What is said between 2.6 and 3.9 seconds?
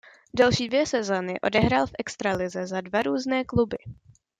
za dva různé kluby.